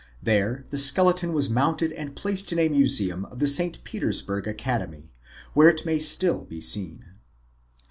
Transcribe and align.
There 0.23 0.65
the 0.71 0.79
skeleton 0.79 1.31
was 1.31 1.47
mounted 1.47 1.91
and 1.91 2.15
placed 2.15 2.51
in 2.51 2.57
the 2.57 2.67
museum 2.69 3.23
of 3.25 3.37
the 3.37 3.45
St. 3.45 3.83
Petersburg 3.83 4.47
Academy, 4.47 5.13
where 5.53 5.69
it 5.69 5.85
may 5.85 5.99
still 5.99 6.43
be 6.43 6.59
seen. 6.59 7.05